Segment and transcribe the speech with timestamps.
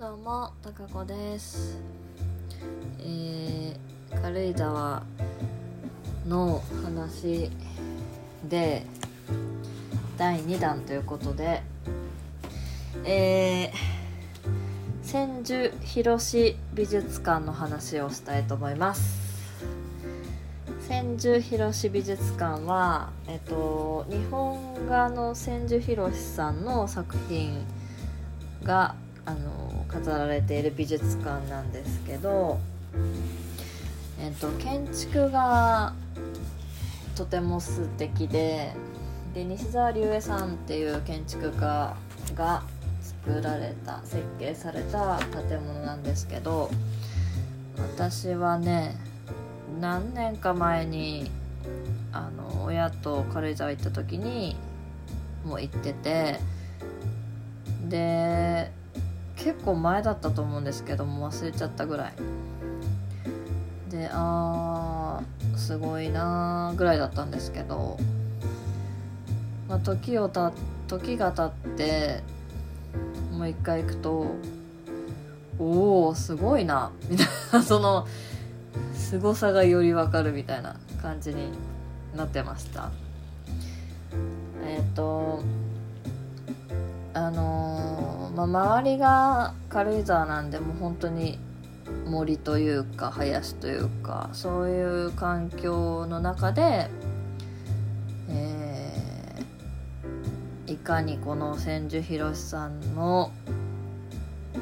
[0.00, 1.78] どうも、たかこです。
[3.00, 5.02] えー、軽井沢
[6.26, 7.50] の話
[8.48, 8.86] で
[10.16, 11.60] 第2弾ということで、
[13.04, 13.72] えー、
[15.02, 19.20] 千住広志美術館の話をしたいと思います。
[20.88, 27.66] 千住広志美術館は、えっと、日本画の千住博さんの作品
[28.62, 28.94] が
[29.30, 32.58] あの飾られている美術館なんですけど、
[34.20, 35.94] えっと、建築が
[37.14, 38.72] とても素敵で
[39.32, 41.96] で西澤龍恵さんっていう建築家
[42.34, 42.64] が
[43.00, 46.68] 作られた設計された建物なんですけど
[47.76, 48.96] 私はね
[49.80, 51.30] 何年か前に
[52.10, 54.56] あの親と軽井沢行った時に
[55.44, 56.40] もう行ってて
[57.88, 58.79] で
[59.42, 62.12] 結構前だったと思うんですけども忘れちゃったぐらい。
[63.90, 67.98] であーすごいなーぐらいだったんですけど、
[69.68, 70.52] まあ、時をた
[70.86, 72.22] 時が経って
[73.32, 74.26] もう一回行くと
[75.58, 78.06] おおすごいなみたいな その
[78.94, 81.50] 凄さがより分かるみたいな感じに
[82.16, 82.90] なってました。
[84.64, 85.40] えっ、と
[87.14, 87.99] あのー
[88.34, 91.38] まあ、周りが軽井沢なんでもう本当に
[92.06, 96.88] 森というか林というかそういう環境の中で、
[98.28, 99.10] えー
[100.70, 103.32] いかにこの千住博さんの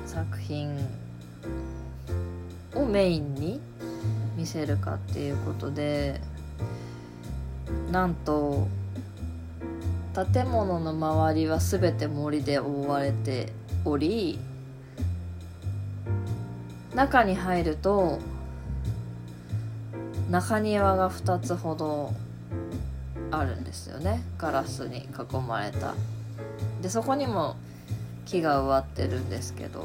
[0.06, 0.74] 作品
[2.74, 3.60] をメインに
[4.34, 6.18] 見せるかっていうことで
[7.92, 8.68] なんと
[10.32, 13.52] 建物の周りは全て森で覆われて
[13.84, 14.38] おり
[16.94, 18.18] 中に入ると
[20.30, 22.12] 中庭が2つほど
[23.30, 24.22] あるんですよね。
[24.38, 25.94] ガラスに囲まれた。
[26.82, 27.56] でそこにも
[28.26, 29.80] 木が植わってるんですけど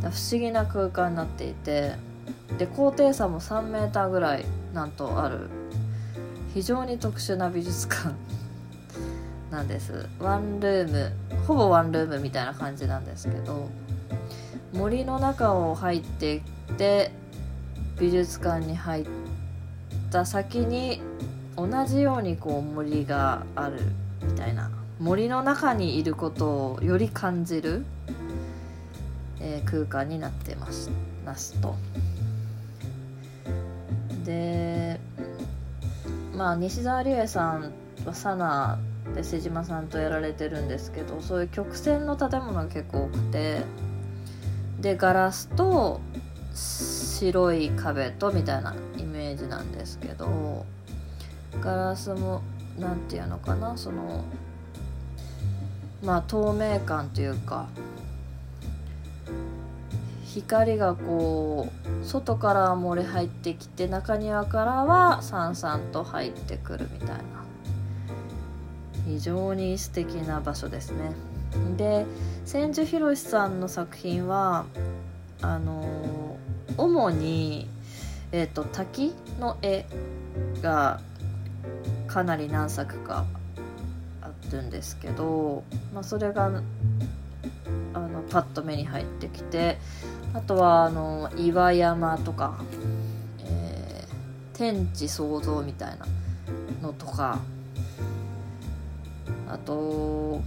[0.00, 1.92] 不思議な空間になっていて
[2.58, 4.44] で高低差も3メーターぐらい
[4.74, 5.48] なんとある
[6.54, 8.14] 非常に特殊な美術館
[9.50, 10.08] なんです。
[10.18, 11.12] ワンルーム
[11.46, 13.68] ほぼワンルームみたいな感じなんですけど
[14.72, 16.40] 森の中を入っていっ
[16.76, 17.10] て
[17.98, 19.06] 美術館に入っ
[20.10, 21.00] た先に
[21.56, 23.80] 同じようにこう森がある
[24.22, 24.70] みたいな。
[25.00, 27.84] 森の中にいることをより感じる、
[29.40, 30.90] えー空間になってます
[31.24, 31.76] ますと。
[34.24, 35.00] で
[36.34, 37.72] まあ西澤理恵さん
[38.04, 38.78] はサナ
[39.18, 43.62] で瀬島さんとやられてるんですけどそういう曲線の建物が結構多くて
[44.80, 46.00] でガラスと
[46.54, 50.64] 白い壁とみたいなイメージなんですけど
[51.60, 52.42] ガラスも
[52.78, 54.24] なんていうのかなその
[56.04, 57.66] まあ透明感というか
[60.26, 67.47] 光がこう外から漏れ入ってきて中庭からはさんさんと入ってくるみたいな。
[69.08, 71.12] 非常に素敵な場所ですね。
[71.76, 72.06] で
[72.44, 74.66] 千住博さんの作品は
[75.40, 76.36] あの
[76.76, 77.68] 主に、
[78.32, 79.86] えー、と滝の絵
[80.62, 81.00] が
[82.06, 83.24] かなり何作か
[84.20, 85.64] あるんですけど、
[85.94, 89.78] まあ、それがあのパッと目に入ってきて
[90.34, 92.58] あとはあの岩山とか、
[93.40, 93.78] えー
[94.58, 96.06] 天地創造みたいな
[96.82, 97.38] のとか
[99.50, 100.42] あと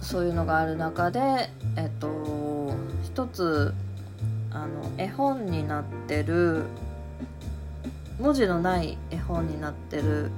[0.00, 3.74] そういうのがある中でえっと一つ
[4.50, 6.64] あの絵本になってる
[8.18, 10.30] 文字のない絵本になってる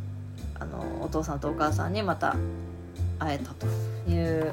[0.59, 2.37] あのお父さんとお母さんにまた
[3.19, 3.67] 会えたと
[4.11, 4.53] いう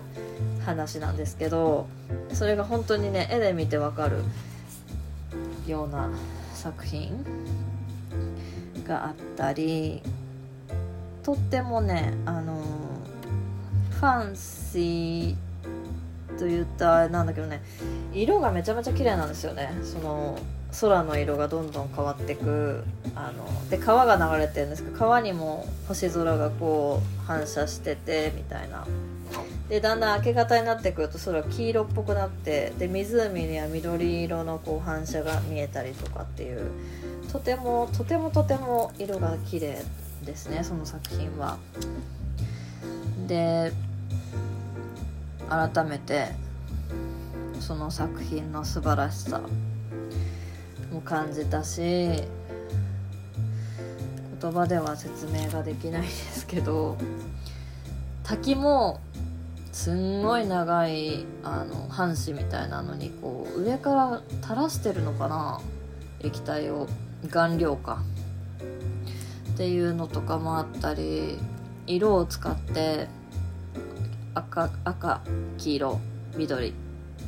[0.66, 1.88] 話なんですけど
[2.31, 4.24] それが本当にね絵で見てわかる
[5.68, 6.10] ような
[6.54, 7.25] 作品
[8.88, 10.01] があったり
[11.27, 12.63] とってもねあの
[13.91, 17.62] ファンシーと言ったあれなんだけどね
[18.13, 19.77] 色がめちゃめちゃ綺麗なんですよね。
[19.83, 20.39] その
[20.79, 28.88] 空の色がどんどん変わってくあので川が流れてるんですけど川にも星空がこう反射しててみたいな。
[29.68, 36.71] でだんだん明け方になってくると空黄色っぽくなってで湖には緑色のこう反射が見えたりとかっていう
[37.29, 40.06] とてもとてもとても色が綺麗。
[40.27, 41.57] ですねその作品は。
[43.27, 43.74] で
[45.50, 46.27] 改めて
[47.59, 49.41] その作品の素晴らしさ
[50.91, 51.81] も感じたし
[54.39, 56.97] 言葉では説明ができないですけど
[58.24, 59.00] 滝も
[59.71, 65.62] すんごい長いあの半紙みたいなのにこう上から垂らしてるのかな
[66.21, 66.88] 液体を
[67.29, 68.03] 顔料か
[69.57, 71.39] っていうのとかもあったり
[71.88, 73.07] 色を使って
[74.36, 75.21] 赤赤
[75.57, 76.00] 黄色
[76.38, 76.75] 緑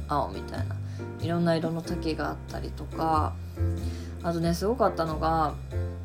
[0.08, 0.76] 青みたいな
[1.22, 3.34] いろんな色の滝があったりとか
[4.22, 5.56] あとねすごかったのが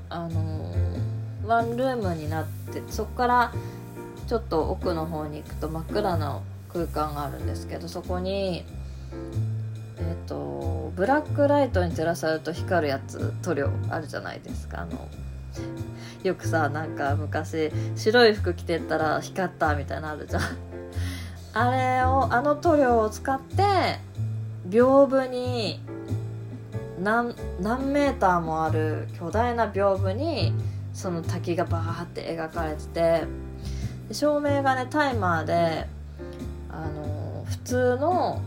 [0.08, 0.74] あの
[1.46, 3.52] ワンルームになってそこから
[4.26, 6.40] ちょっと奥の方に行くと真っ暗な
[6.72, 8.64] 空間があるんですけどそこに
[9.98, 14.80] えっ、ー、とブラックライトに照らされると光るやつ塗料あるじゃないですか。
[14.80, 15.06] あの
[16.24, 20.42] よくさなんか昔白い服着てったら光ったみたいなのあるじゃん。
[21.52, 24.00] あれをあの塗料を使って
[24.68, 25.80] 屏風に
[26.98, 30.54] 何何メーターもある巨大な屏風に
[30.94, 33.24] その滝がバーって描かれてて
[34.10, 35.86] 照明がねタイマーで
[36.70, 38.40] あの普通の、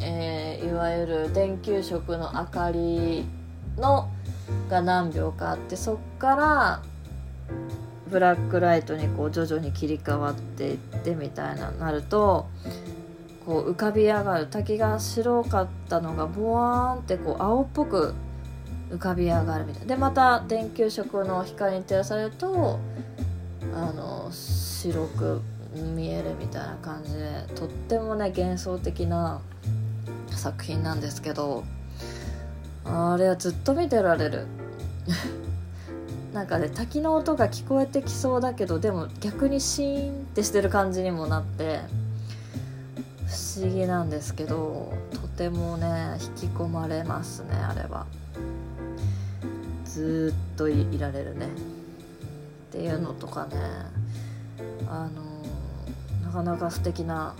[0.00, 3.24] えー、いわゆる電球色の明かり
[3.78, 4.10] の
[4.68, 6.82] が何秒かあってそっから
[8.10, 12.46] ブラックライトにこう徐々に切り替わっていってみたいななると
[13.46, 18.14] こう浮かび上がる滝が白かったのがボワーンってこう青っぽく
[18.90, 22.78] 浮かび上がるみたいでまた電球色の光に照らされると
[23.74, 25.40] あの白く
[25.74, 29.40] 見えるみたいな感じでとってもね幻想的な
[30.30, 31.64] 作品なんですけど
[32.84, 34.46] あれはずっと見てられる。
[36.32, 41.80] なんかね滝の音が聞こえてきそうだけどでも逆にシーンってしてる感じにもなって
[43.26, 48.06] 不思議なんですけどとてもね引き込まれますねあれは。
[49.84, 51.46] ずっといられるね。
[51.46, 53.52] っていうのとかね
[54.88, 57.34] あのなかなか素敵な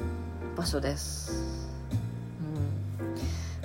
[0.55, 1.62] 場所です。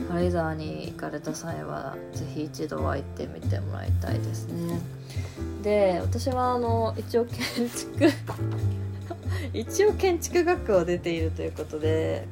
[0.08, 4.80] 軽井沢に行かれた際は是非一度は行ってみてもらいたいですね。
[5.64, 7.38] で私はあの一応建
[7.70, 8.08] 築
[9.54, 12.26] 一応建築学科を出ているということで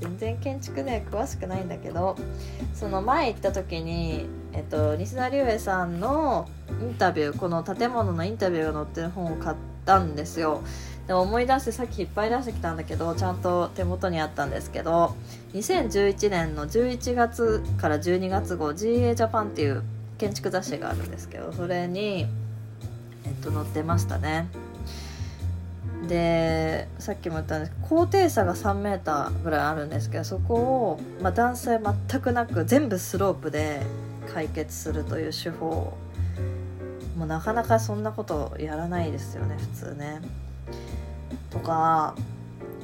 [0.00, 2.16] 全然建築ね詳しくないんだけど
[2.74, 6.48] その前行った時に、えっと、西田龍平さんの
[6.80, 10.62] インタビューこの建物のインタビューが載ってる本を買ったんですよ
[11.06, 15.16] でも思い出してさっきいっぱい出してきたんだけどちゃんと手元にあったんですけど
[15.54, 19.82] 2011年の11月から12月号 GA ジャパンっていう
[20.18, 22.26] 建築雑誌があるんですけどそれに、
[23.24, 24.48] えっと、載ってましたね
[26.06, 33.82] でさっきも言ったんですけど高低差が 3m ぐらいあるんですけどそこを、まあ、段差全くなく全部スロープで
[34.32, 35.92] 解決するという手法
[37.16, 40.20] もうなかなかそんなことやらないですよね普通ね。
[41.50, 42.14] とか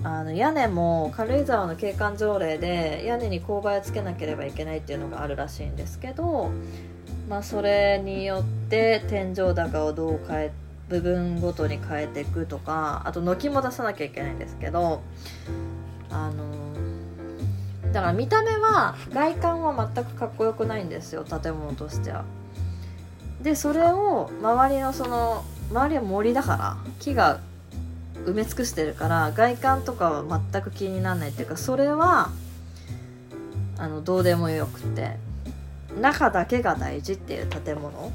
[0.03, 6.51] あの屋根も軽井沢の景観条例で屋根に勾配をつけなければいけないっていうのがあるらしいんですけど、
[7.29, 10.53] まあ、それによって天井高をどう変え
[10.89, 15.03] 部分ごとに変えていくとかあと軒も出さなきゃいけないんですけど
[16.11, 16.45] あの
[17.93, 22.25] だから見た目は外観は全くかっこよくないんですよ建物としては。
[23.43, 27.41] でそれを周りのその周りは森だから木が
[28.27, 32.31] 埋め尽くしてるから外観とかは全く気にならないっていうかそれは
[33.79, 35.17] あのどうでもよくて
[36.01, 38.13] 中だけが大事っていう建物。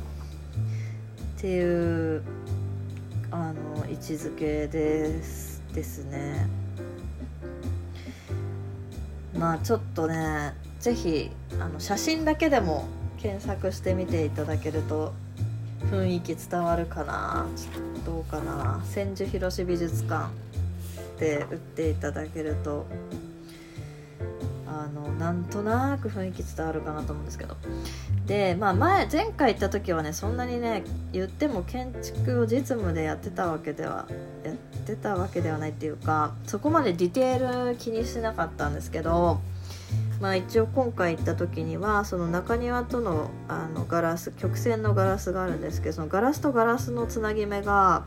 [1.42, 2.22] っていう
[3.32, 6.48] あの位置づけですですね。
[9.36, 12.86] まあちょっとね是非あの写真だけでも
[13.20, 15.14] 検索してみていただけると
[15.90, 17.46] 雰囲気伝わるかな？
[18.06, 18.82] どうかな？
[18.86, 20.30] 千住広し美術館
[21.20, 22.86] で売っていただけると
[24.68, 27.56] あのなんとなく雰囲気伝わるかなと思うんですけど。
[28.26, 34.08] でまあ前前回行った時はねそんなにね言っても建築を実務でやってたわけでは
[34.46, 39.42] やってたわけではないっていうかそこまでディテール気にしなかったんですけど
[40.22, 48.06] まあ一応今回行った時にはその中庭とのあのガラス曲線のガラスがあるんですけどそのガラスとガラスのつなぎ目が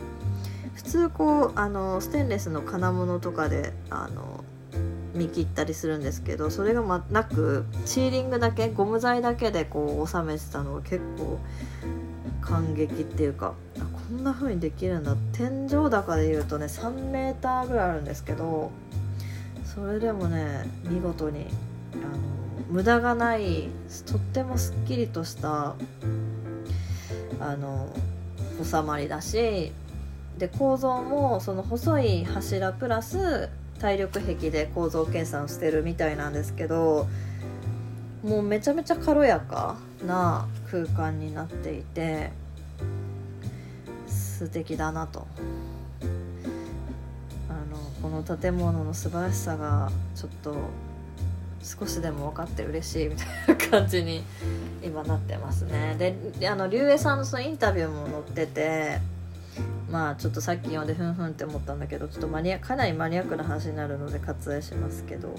[0.74, 4.44] 普通こうあのステンレスの金物とかであの
[5.12, 11.38] 見切ったりするんですけどそれが、ま、なくシーリングだけゴム材だけでこう収めてたのが結構
[12.40, 15.16] 感激っていうかあこんな風にできるんだ。
[15.32, 18.70] 天井高でいうとね3 m ぐらいあるんですけど
[19.64, 21.46] それでもね見事に
[22.02, 22.18] あの
[22.70, 23.68] 無駄がない
[24.06, 25.74] とってもすっきりとした
[27.40, 27.88] あの
[28.62, 29.72] 収まりだし
[30.38, 37.06] で構造もその細い柱プラス体力壁で構造計算してるみたいなんですけど
[38.24, 42.32] もうめちゃめちゃ軽やかな空間になっていて
[44.06, 45.26] 素敵だなと。
[47.48, 50.56] あのこの建物の素晴らしさがちょっと
[51.64, 54.22] 少しでも分かって嬉しいみたいな感じに
[54.82, 55.96] 今なってますね。
[56.38, 59.00] であの竜兵さんのそのインタビューも載ってて
[59.90, 65.34] まあちょっとさっき読んでふんふんって思ったんだけどちょっとマニアかなりマニアックな話になるので割愛しますけど。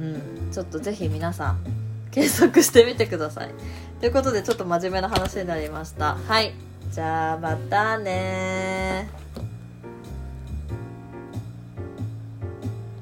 [0.00, 0.50] うん。
[0.50, 1.58] ちょっとぜひ皆さん
[2.10, 3.50] 検索してみてください。
[4.00, 6.16] ということでちょっと真面目な話になりました。
[6.16, 6.54] はい。
[6.90, 9.08] じゃあまたね